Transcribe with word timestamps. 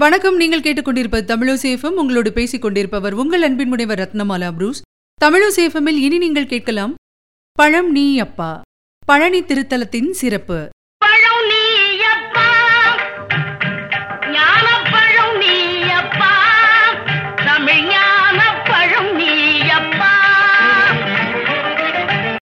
வணக்கம் 0.00 0.36
நீங்கள் 0.36 0.60
கேட்டுக்கொண்டிருப்பது 0.60 1.24
தமிழோசேஃபம் 1.30 1.96
உங்களோடு 2.02 2.32
பேசிக் 2.32 2.62
கொண்டிருப்பவர் 2.62 3.14
உங்கள் 3.14 3.42
அன்பின் 3.42 3.68
முனைவர் 3.68 3.98
ரத்னமாலா 3.98 4.48
புரூஸ். 4.52 4.80
தமிழோசேஃபமில் 5.20 5.98
இனி 6.04 6.18
நீங்கள் 6.18 6.46
கேட்கலாம் 6.46 6.94
பழம் 7.58 7.90
நீ 7.90 8.18
அப்பா 8.18 8.60
பழனி 9.06 9.40
திருத்தலத்தின் 9.40 10.10
சிறப்பு. 10.10 10.68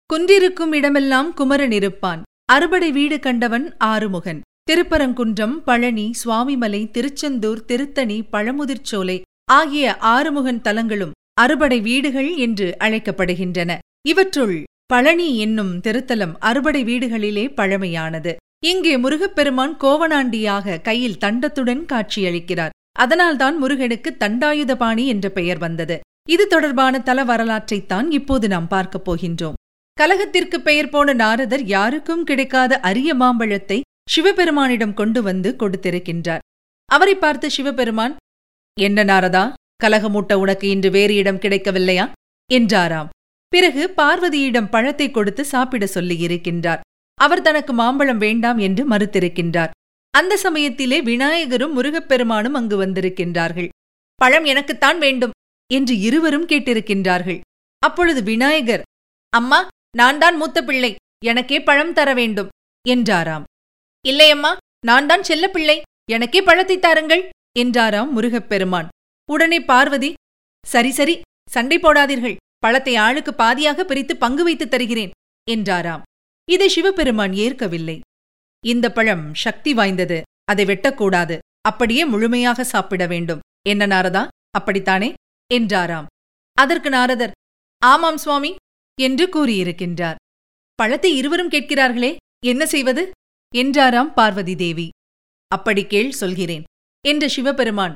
குன்றிருக்கும் 0.07 0.73
இடமெல்லாம் 0.73 1.33
குமரன் 1.33 1.71
இருப்பான் 1.71 2.21
அறுபடை 2.45 2.91
வீடு 2.91 3.19
கண்டவன் 3.19 3.75
ஆறுமுகன். 3.77 4.41
திருப்பரங்குன்றம் 4.67 5.55
பழனி 5.65 6.11
சுவாமிமலை 6.23 6.91
திருச்செந்தூர் 6.91 7.65
திருத்தணி 7.65 8.17
பழமுதிர்ச்சோலை 8.31 9.21
ஆகிய 9.51 9.97
ஆறுமுகன் 10.01 10.61
தலங்களும் 10.61 11.11
அறுபடை 11.33 11.81
வீடுகள் 11.81 12.35
என்று 12.35 12.77
அழைக்கப்படுகின்றன. 12.79 13.77
இவற்றுள் 14.07 14.63
பழனி 14.85 15.37
என்னும் 15.37 15.79
திருத்தலம் 15.79 16.33
அறுபடை 16.39 16.83
வீடுகளிலே 16.83 17.53
பழமையானது. 17.55 18.35
இங்கே 18.65 18.97
முருகப்பெருமான் 18.97 19.77
கோவணாண்டியாக 19.81 20.81
கையில் 20.81 21.17
தண்டத்துடன் 21.17 21.83
காட்சியளிக்கிறார். 21.93 22.75
அதனால்தான் 22.99 23.57
முருகனுக்கு 23.57 24.15
தண்டாயுதபாணி 24.19 25.05
என்ற 25.05 25.29
பெயர் 25.29 25.57
வந்தது. 25.57 25.99
இது 26.29 26.47
தொடர்பான 26.47 26.99
தல 26.99 27.23
வரலாற்றைத்தான் 27.23 28.11
இப்போது 28.11 28.47
நாம் 28.47 28.67
பார்க்கப் 28.67 29.11
போகின்றோம். 29.11 29.53
கலகத்திற்கு 29.93 30.61
பெயர் 30.61 30.89
போன 30.89 31.13
நாரதர் 31.13 31.63
யாருக்கும் 31.65 32.23
கிடைக்காத 32.23 32.79
அரிய 32.79 33.13
மாம்பழத்தை 33.13 33.81
சிவபெருமானிடம் 34.07 34.93
கொண்டு 34.93 35.19
வந்து 35.23 35.49
கொடுத்திருக்கின்றார். 35.59 36.43
அவரை 36.89 37.15
பார்த்து 37.15 37.47
சிவபெருமான் 37.51 38.13
என்ன 38.77 39.03
நாரதா 39.03 39.43
கலகமூட்ட 39.83 40.33
உனக்கு 40.33 40.65
இன்று 40.69 40.89
வேறு 40.91 41.15
இடம் 41.15 41.41
கிடைக்கவில்லையா? 41.43 42.05
என்றாராம். 42.49 43.09
பிறகு 43.53 43.83
பார்வதியிடம் 43.97 44.69
பழத்தை 44.69 45.07
கொடுத்து 45.11 45.43
சாப்பிட 45.45 45.83
சொல்லியிருக்கின்றார் 45.93 46.83
அவர் 47.17 47.41
தனக்கு 47.41 47.73
மாம்பழம் 47.73 48.17
வேண்டாம் 48.17 48.57
என்று 48.57 48.83
மறுத்திருக்கின்றார். 48.89 49.71
அந்த 50.13 50.33
சமயத்திலே 50.37 50.97
விநாயகரும் 51.01 51.75
முருகப்பெருமானும் 51.77 52.57
அங்கு 52.59 52.77
வந்திருக்கின்றார்கள். 52.83 53.69
பழம் 54.15 54.43
எனக்குத்தான் 54.43 54.99
வேண்டும் 54.99 55.35
என்று 55.69 55.93
இருவரும் 55.99 56.47
கேட்டிருக்கின்றார்கள். 56.47 57.39
அப்பொழுது 57.81 58.21
விநாயகர் 58.23 58.85
அம்மா 59.33 59.59
நான் 59.97 60.17
தான் 60.17 60.35
மூத்த 60.35 60.57
பிள்ளை 60.63 60.91
எனக்கே 61.25 61.57
பழம் 61.61 61.93
தர 61.93 62.09
வேண்டும் 62.13 62.49
என்றாராம். 62.85 63.45
இல்லையம்மா 64.05 64.51
நான் 64.87 65.07
தான் 65.11 65.27
செல்ல 65.29 65.45
பிள்ளை 65.55 65.77
எனக்கே 66.15 66.41
பழத்தை 66.49 66.77
தாருங்கள் 66.79 67.23
என்றாராம் 67.61 68.11
முருகப்பெருமான். 68.15 68.89
உடனே 69.29 69.59
பார்வதி 69.69 70.09
சரி 70.63 70.91
சரி 70.99 71.15
சண்டை 71.49 71.77
போடாதீர்கள். 71.79 72.37
பழத்தை 72.63 72.93
ஆளுக்கு 73.05 73.31
பாதியாக 73.41 73.83
பிரித்து 73.89 74.13
பங்கு 74.23 74.43
வைத்து 74.47 74.65
தருகிறேன் 74.67 75.11
என்றாராம். 75.47 76.05
இதை 76.47 76.67
சிவபெருமான் 76.75 77.33
ஏற்கவில்லை. 77.45 77.97
இந்த 78.63 78.85
பழம் 78.97 79.25
சக்தி 79.43 79.71
வாய்ந்தது 79.73 80.17
அதை 80.51 80.63
வெட்டக்கூடாது. 80.65 81.35
அப்படியே 81.69 82.03
முழுமையாக 82.05 82.63
சாப்பிட 82.73 83.03
வேண்டும். 83.13 83.43
என்ன 83.71 83.83
நாரதா 83.93 84.23
அப்படித்தானே 84.57 85.09
என்றாராம். 85.51 86.07
அதற்கு 86.57 86.89
நாரதர் 86.89 87.35
ஆமாம் 87.81 88.19
சுவாமி 88.23 88.51
என்று 88.97 89.25
கூறியிருக்கின்றார். 89.35 90.19
பழத்தை 90.79 91.11
இருவரும் 91.19 91.53
கேட்கிறார்களே 91.53 92.11
என்ன 92.51 92.63
செய்வது? 92.65 93.03
என்றாராம் 93.61 94.11
பார்வதி 94.17 94.55
தேவி. 94.63 94.87
அப்படி 95.51 95.83
கேள் 95.93 96.17
சொல்கிறேன். 96.21 96.63
என்ற 97.05 97.23
சிவபெருமான் 97.35 97.95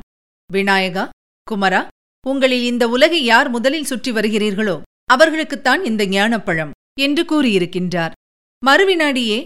விநாயகா 0.49 1.03
குமரா 1.47 1.81
உங்களில் 2.25 2.65
இந்த 2.71 2.83
உலகை 2.95 3.21
யார் 3.23 3.49
முதலில் 3.49 3.89
சுற்றி 3.91 4.11
வருகிறீர்களோ 4.11 4.75
அவர்களுக்குத்தான் 5.13 5.81
இந்த 5.89 6.03
ஞானப்பழம் 6.15 6.71
என்று 7.05 7.23
கூறியிருக்கின்றார். 7.31 8.13
மறுவினாடியே 8.63 9.39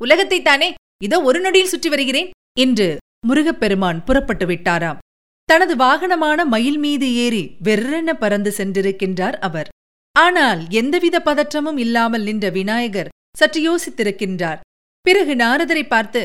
உலகத்தைத்தானே 0.00 0.68
இதோ 1.04 1.16
ஒரு 1.28 1.38
நொடியில் 1.44 1.72
சுற்றி 1.72 1.88
வருகிறேன் 1.88 2.30
என்று 2.64 2.88
முருகப்பெருமான் 3.28 3.98
புறப்பட்டு 4.08 4.46
விட்டாராம். 4.46 5.00
தனது 5.48 5.74
வாகனமான 5.76 6.38
மயில் 6.52 6.78
மீது 6.84 7.08
ஏறி 7.24 7.42
வெர்ரென 7.66 8.10
பறந்து 8.22 8.50
சென்றிருக்கின்றார் 8.58 9.36
அவர். 9.48 9.68
ஆனால் 10.16 10.60
எந்தவித 10.80 11.16
பதற்றமும் 11.28 11.78
இல்லாமல் 11.84 12.24
நின்ற 12.28 12.46
விநாயகர் 12.50 13.12
சற்று 13.38 13.60
யோசித்திருக்கின்றார். 13.68 14.60
பிறகு 15.06 15.34
நாரதரை 15.34 15.84
பார்த்து 15.86 16.20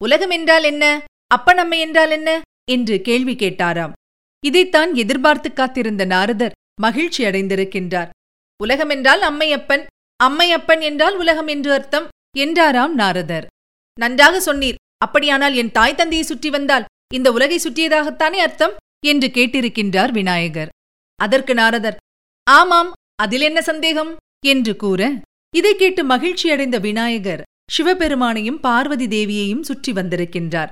உலகம் 0.00 0.30
என்றால் 0.30 0.64
என்ன? 0.64 0.84
அப்பனம்மை 1.34 1.78
என்றால் 1.78 2.10
என்ன? 2.10 2.30
என்று 2.70 2.96
கேள்வி 3.00 3.34
கேட்டாராம். 3.34 3.94
இதைத்தான் 4.44 4.90
எதிர்பார்த்து 4.94 5.48
காத்திருந்த 5.52 6.04
நாரதர் 6.04 6.56
மகிழ்ச்சி 6.80 7.22
அடைந்திருக்கின்றார். 7.24 8.10
உலகம் 8.60 8.88
என்றால் 8.88 9.22
அம்மையப்பன் 9.22 9.84
அம்மையப்பன் 10.20 10.80
என்றால் 10.80 11.16
உலகம் 11.16 11.46
என்று 11.46 11.70
அர்த்தம் 11.72 12.06
என்றாராம் 12.38 12.94
நாரதர். 12.94 13.46
நன்றாக 13.98 14.34
சொன்னீர். 14.40 14.78
அப்படியானால் 15.04 15.54
என் 15.54 15.72
தாய் 15.72 15.94
தந்தையை 15.94 16.24
சுற்றி 16.26 16.50
வந்தால் 16.50 16.88
இந்த 17.14 17.28
உலகை 17.32 17.58
சுற்றியதாகத்தானே 17.64 18.38
அர்த்தம்? 18.46 18.74
என்று 19.06 19.28
கேட்டிருக்கின்றார் 19.28 20.12
விநாயகர். 20.12 20.72
அதற்கு 21.20 21.54
நாரதர் 21.54 22.00
ஆமாம் 22.46 22.90
அதில் 23.14 23.40
என்ன 23.40 23.60
சந்தேகம்? 23.62 24.12
என்று 24.46 24.72
கூற 24.76 25.00
இதை 25.54 25.72
கேட்டு 25.76 26.02
மகிழ்ச்சியடைந்த 26.04 26.76
விநாயகர் 26.80 27.42
சிவபெருமானையும் 27.70 28.60
பார்வதி 28.60 29.06
தேவியையும் 29.06 29.66
சுற்றி 29.68 29.92
வந்திருக்கின்றார். 29.92 30.70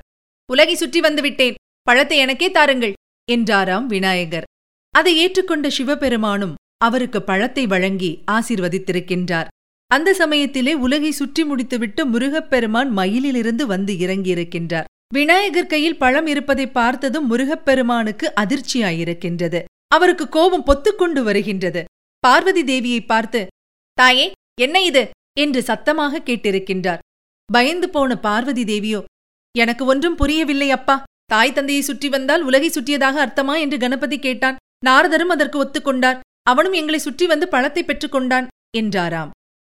உலகை 0.48 0.74
சுற்றி 0.74 1.00
வந்துவிட்டேன் 1.00 1.58
பழத்தை 1.82 2.16
எனக்கே 2.18 2.48
தாருங்கள் 2.50 2.96
என்றாராம் 3.28 3.86
விநாயகர். 3.86 4.46
அதை 4.94 5.12
ஏற்றுக்கொண்ட 5.24 5.66
சிவபெருமானும் 5.68 6.56
அவருக்கு 6.76 7.20
பழத்தை 7.22 7.64
வழங்கி 7.66 8.10
ஆசிர்வதித்திருக்கின்றார். 8.30 9.48
அந்த 9.90 10.10
சமயத்திலே 10.14 10.72
உலகை 10.74 11.10
சுற்றி 11.10 11.42
முடித்துவிட்டு 11.44 12.02
முருகப்பெருமான் 12.06 12.90
மயிலிலிருந்து 12.90 13.66
வந்து 13.66 13.92
இறங்கியிருக்கின்றார். 13.94 14.88
விநாயகர் 15.14 15.66
கையில் 15.66 15.96
பழம் 15.96 16.26
இருப்பதை 16.26 16.66
பார்த்ததும் 16.68 17.28
முருகப்பெருமானுக்கு 17.30 18.26
அதிர்ச்சியாயிருக்கின்றது. 18.40 19.60
அவருக்கு 19.88 20.24
கோபம் 20.28 20.66
பொத்துக்கொண்டு 20.66 21.20
வருகின்றது. 21.22 21.82
பார்வதி 22.24 22.62
தேவியை 22.62 23.00
பார்த்து 23.06 23.40
தாயே 23.98 24.26
என்ன 24.60 24.76
இது? 24.80 25.02
என்று 25.38 25.62
சத்தமாக 25.62 26.22
கேட்டிருக்கின்றார். 26.24 27.02
பயந்து 27.48 27.88
போன 27.88 28.16
பார்வதி 28.16 28.64
தேவியோ 28.64 29.00
எனக்கு 29.54 29.84
ஒன்றும் 29.84 30.14
புரியவில்லை 30.14 30.70
அப்பா. 30.70 30.96
தாய் 31.24 31.52
தந்தையை 31.52 31.82
சுற்றி 31.82 32.08
வந்தால் 32.08 32.42
உலகை 32.42 32.68
சுற்றியதாக 32.68 33.16
அர்த்தமா? 33.26 33.54
என்று 33.60 33.78
கணபதி 33.78 34.18
கேட்டான். 34.18 34.56
நாரதரும் 34.86 35.32
அதற்கு 35.34 35.58
ஒத்துக்கொண்டார் 35.64 36.20
அவனும் 36.42 36.72
எங்களை 36.72 36.98
சுற்றி 36.98 37.26
வந்து 37.26 37.48
பழத்தை 37.48 37.82
பெற்றுக்கொண்டான் 37.84 38.46
என்றாராம். 38.76 39.30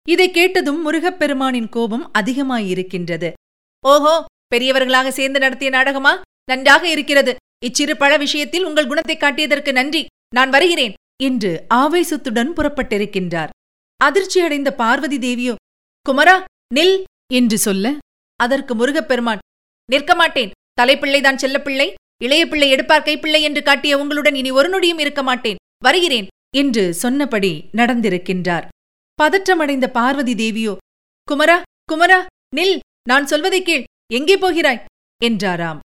இதை 0.08 0.32
கேட்டதும் 0.32 0.80
முருகப்பெருமானின் 0.86 1.70
கோபம் 1.70 2.06
அதிகமாயிருக்கின்றது. 2.20 3.30
ஓஹோ! 3.84 4.14
பெரியவர்களாக 4.48 5.12
சேர்ந்து 5.12 5.40
நடத்திய 5.40 5.70
நாடகமா? 5.72 6.14
நன்றாக 6.44 6.84
இருக்கிறது. 6.90 7.34
இச்சிறு 7.64 7.94
பழ 7.98 8.14
விஷயத்தில் 8.18 8.66
உங்கள் 8.66 8.88
குணத்தை 8.88 9.16
காட்டியதற்கு 9.18 9.72
நன்றி. 9.72 10.02
நான் 10.36 10.50
வருகிறேன் 10.50 10.94
என்று 11.24 11.52
ஆவேசத்துடன் 11.74 12.52
புறப்பட்டிருக்கின்றார். 12.54 13.52
அதிர்ச்சியடைந்த 14.06 14.70
பார்வதி 14.76 15.18
தேவியோ 15.18 15.56
குமரா 16.06 16.36
நில் 16.76 16.96
என்று 17.34 17.58
சொல்ல 17.58 17.96
அதற்கு 18.40 18.74
முருகப்பெருமான் 18.76 19.44
நிற்க 19.90 20.12
மாட்டேன் 20.16 20.54
தலைப்பிள்ளைதான் 20.82 21.42
செல்லப்பிள்ளை 21.44 21.88
இளைய 22.18 22.44
பிள்ளை 22.48 22.68
எடுப்பார் 22.70 23.06
கைப்பிள்ளை 23.08 23.42
என்று 23.42 23.62
காட்டிய 23.64 23.94
உங்களுடன் 23.98 24.36
இனி 24.36 24.52
ஒரு 24.52 24.70
நொடியும் 24.70 25.02
இருக்க 25.04 25.22
மாட்டேன் 25.24 25.62
வருகிறேன் 25.84 26.28
என்று 26.56 26.84
சொன்னபடி 26.94 27.52
நடந்திருக்கின்றார். 27.74 28.66
பதற்றமடைந்த 29.20 29.86
பார்வதி 29.98 30.34
தேவியோ 30.36 30.74
குமரா 31.28 31.58
குமரா 31.92 32.20
நில் 32.56 32.76
நான் 33.10 33.26
சொல்வதை 33.26 33.62
கேள். 33.62 33.84
எங்கே 34.14 34.36
போகிறாய்? 34.38 34.84
என்றாராம். 35.22 35.80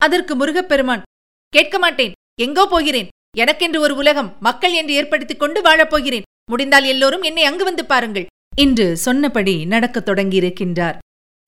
அதற்கு 0.00 0.32
முருகப்பெருமான் 0.36 1.06
கேட்க 1.52 1.78
மாட்டேன் 1.78 2.14
எங்கோ 2.40 2.64
போகிறேன். 2.66 3.10
எனக்கென்று 3.36 3.78
ஒரு 3.80 3.94
உலகம் 3.96 4.30
மக்கள் 4.40 4.72
என்று 4.72 4.92
ஏற்படுத்திக் 4.94 5.42
கொண்டு 5.42 5.60
வாழப்போகிறேன் 5.62 6.23
முடிந்தால் 6.50 6.84
எல்லோரும் 6.84 7.22
என்னை 7.22 7.44
அங்கு 7.44 7.64
வந்து 7.64 7.84
பாருங்கள். 7.84 8.26
என்று 8.56 8.96
சொன்னபடி 8.96 9.64
நடக்கத் 9.64 10.08
தொடங்கியிருக்கின்றார். 10.08 10.98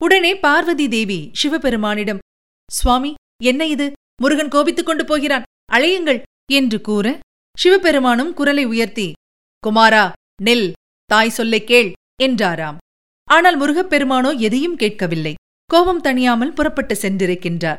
உடனே 0.02 0.38
பார்வதி 0.38 0.88
தேவி 0.88 1.30
சிவபெருமானிடம் 1.42 2.18
சுவாமி 2.70 3.14
என்ன 3.42 3.66
இது? 3.66 3.92
முருகன் 4.22 4.48
கோபித்துக் 4.48 4.86
கொண்டு 4.86 5.04
போகிறான். 5.04 5.42
அழையுங்கள் 5.72 6.22
என்று 6.52 6.80
கூற 6.80 7.18
சிவபெருமானும் 7.58 8.34
குரலை 8.34 8.64
உயர்த்தி 8.64 9.12
குமாரா 9.66 10.12
நெல் 10.42 10.72
தாய் 11.04 11.28
சொல்லைக் 11.28 11.66
கேள் 11.66 11.92
என்றாராம். 12.22 12.78
ஆனால் 13.24 13.60
முருகப்பெருமானோ 13.60 14.38
எதையும் 14.38 14.76
கேட்கவில்லை. 14.76 15.34
கோபம் 15.66 16.02
தணியாமல் 16.02 16.54
புறப்பட்டு 16.54 16.94
சென்றிருக்கின்றார். 16.94 17.78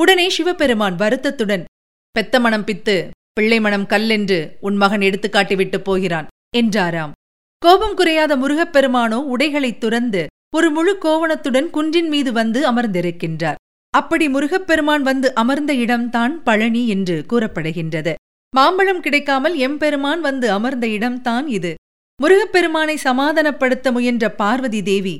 உடனே 0.00 0.30
சிவபெருமான் 0.30 0.94
வருத்தத்துடன் 0.94 1.64
பெத்த 2.10 2.40
மனம் 2.40 2.64
பித்து 2.64 3.10
பிள்ளை 3.32 3.60
மனம் 3.60 3.86
கல்லென்று 3.86 4.56
உன் 4.60 4.76
மகன் 4.76 5.00
எடுத்துக்காட்டிவிட்டு 5.00 5.78
போகிறான். 5.78 6.26
என்றாராம். 6.54 7.12
கோபம் 7.58 7.94
குறையாத 7.94 8.36
முருகப்பெருமானோ 8.36 9.14
உடைகளைத் 9.14 9.80
துறந்து 9.80 10.26
ஒரு 10.54 10.70
முழு 10.70 10.98
கோவணத்துடன் 10.98 11.70
குன்றின் 11.70 12.08
மீது 12.08 12.32
வந்து 12.32 12.70
அமர்ந்திருக்கின்றார். 12.70 13.54
அப்படி 13.90 14.28
முருகப்பெருமான் 14.28 15.02
வந்து 15.02 15.34
அமர்ந்த 15.34 15.74
இடம்தான் 15.74 16.42
பழனி 16.42 16.88
என்று 16.88 17.24
கூறப்படுகின்றது. 17.28 18.14
மாம்பழம் 18.56 19.00
கிடைக்காமல் 19.00 19.56
எம்பெருமான் 19.56 20.20
வந்து 20.20 20.50
அமர்ந்த 20.50 20.88
இடம்தான் 20.88 21.46
இது. 21.46 21.74
முருகப்பெருமானை 22.22 22.98
சமாதானப்படுத்த 23.04 23.92
முயன்ற 23.92 24.30
பார்வதி 24.30 24.82
தேவி 24.82 25.18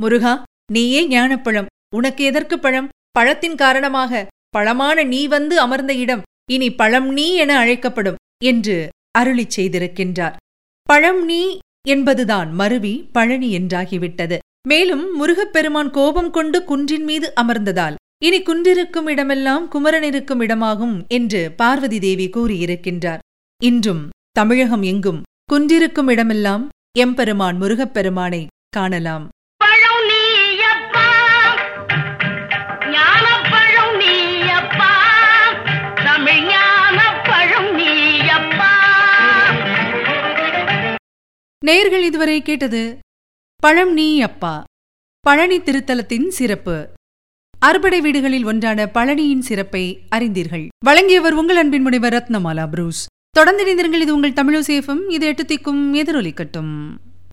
முருகா 0.00 0.42
நீயே 0.72 1.08
ஞானப்பழம். 1.08 1.66
உனக்கு 1.96 2.24
எதற்கு 2.24 2.58
பழம்? 2.58 2.88
பழத்தின் 3.10 3.54
காரணமாக 3.54 4.26
பழமான 4.50 5.02
நீ 5.02 5.26
வந்து 5.26 5.60
அமர்ந்த 5.60 5.94
இடம். 5.94 6.22
இனி 6.50 6.74
பழம் 6.74 7.08
நீ 7.12 7.34
என 7.34 7.58
அழைக்கப்படும் 7.58 8.14
என்று 8.44 8.88
அருளிச் 9.18 9.60
செய்திருக்கின்றார். 9.60 10.36
பழம் 10.88 11.24
நீ 11.24 11.58
என்பதுதான் 11.88 12.52
மருவி 12.52 12.94
பழனி 13.12 13.48
என்றாகிவிட்டது. 13.58 14.38
மேலும் 14.68 15.04
முருகப்பெருமான் 15.16 15.90
கோபம் 15.90 16.30
கொண்டு 16.30 16.64
குன்றின் 16.64 17.04
மீது 17.04 17.32
அமர்ந்ததால் 17.40 17.94
இனி 18.18 18.38
குன்றிருக்கும் 18.42 19.08
இடமெல்லாம் 19.08 19.68
குமரன் 19.68 20.02
இருக்கும் 20.02 20.40
இடமாகும் 20.40 20.96
என்று 21.08 21.52
பார்வதி 21.56 21.98
தேவி 21.98 22.26
கூறியிருக்கின்றார். 22.28 23.22
இன்றும் 23.60 24.02
தமிழகம் 24.30 24.82
எங்கும் 24.82 25.22
குன்றிருக்கும் 25.52 26.10
இடமெல்லாம் 26.10 26.68
எம்பெருமான் 26.98 27.56
முருகப்பெருமானை 27.56 28.46
காணலாம். 28.68 29.28
நேர்கள் 41.66 42.02
இதுவரை 42.02 42.42
கேட்டது 42.42 42.98
பழம் 43.56 43.92
நீ 43.92 44.20
அப்பா 44.20 44.64
பழனி 45.20 45.58
திருத்தலத்தின் 45.58 46.28
சிறப்பு. 46.28 46.88
அறுபடை 47.58 48.00
வீடுகளில் 48.00 48.44
ஒன்றான 48.44 48.86
பழனியின் 48.94 49.44
சிறப்பை 49.48 50.02
அறிந்தீர்கள். 50.08 50.68
வழங்கியவர் 50.84 51.32
உங்கள் 51.32 51.56
அன்பின் 51.56 51.82
முனைவர் 51.82 52.12
ரத்னமாலா 52.12 52.68
புரூஸ். 52.68 53.06
தொடர்ந்து 53.30 53.64
இணைந்திருங்கள் 53.64 54.00
இது 54.00 54.14
உங்கள் 54.14 54.38
தமிழசேஃபம் 54.40 55.02
இது 55.08 55.26
எட்டு 55.26 55.42
திக்கும் 55.42 55.84
எதிரொலிக்கட்டும். 56.00 56.72